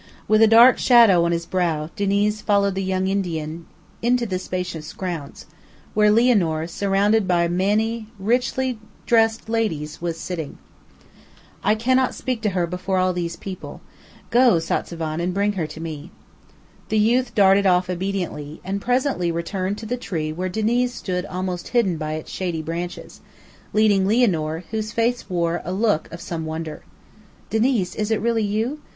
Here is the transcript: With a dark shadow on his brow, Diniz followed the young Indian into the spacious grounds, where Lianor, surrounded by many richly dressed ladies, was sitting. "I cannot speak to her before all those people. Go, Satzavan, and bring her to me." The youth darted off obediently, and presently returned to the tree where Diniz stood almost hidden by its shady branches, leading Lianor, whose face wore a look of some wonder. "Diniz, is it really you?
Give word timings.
With 0.27 0.41
a 0.41 0.47
dark 0.47 0.79
shadow 0.79 1.25
on 1.25 1.31
his 1.31 1.45
brow, 1.45 1.91
Diniz 1.95 2.41
followed 2.41 2.73
the 2.73 2.83
young 2.83 3.05
Indian 3.05 3.67
into 4.01 4.25
the 4.25 4.39
spacious 4.39 4.93
grounds, 4.93 5.45
where 5.93 6.09
Lianor, 6.09 6.67
surrounded 6.67 7.27
by 7.27 7.47
many 7.47 8.07
richly 8.17 8.79
dressed 9.05 9.47
ladies, 9.47 10.01
was 10.01 10.19
sitting. 10.19 10.57
"I 11.63 11.75
cannot 11.75 12.15
speak 12.15 12.41
to 12.41 12.49
her 12.49 12.65
before 12.65 12.97
all 12.97 13.13
those 13.13 13.35
people. 13.35 13.81
Go, 14.31 14.55
Satzavan, 14.57 15.21
and 15.21 15.35
bring 15.35 15.53
her 15.53 15.67
to 15.67 15.79
me." 15.79 16.09
The 16.89 16.97
youth 16.97 17.35
darted 17.35 17.67
off 17.67 17.87
obediently, 17.87 18.59
and 18.65 18.81
presently 18.81 19.31
returned 19.31 19.77
to 19.77 19.85
the 19.85 19.97
tree 19.97 20.33
where 20.33 20.49
Diniz 20.49 20.95
stood 20.95 21.27
almost 21.27 21.67
hidden 21.77 21.97
by 21.97 22.13
its 22.13 22.31
shady 22.31 22.63
branches, 22.63 23.21
leading 23.71 24.07
Lianor, 24.07 24.63
whose 24.71 24.93
face 24.93 25.29
wore 25.29 25.61
a 25.63 25.71
look 25.71 26.11
of 26.11 26.21
some 26.21 26.43
wonder. 26.47 26.81
"Diniz, 27.51 27.93
is 27.95 28.09
it 28.09 28.19
really 28.19 28.41
you? 28.43 28.79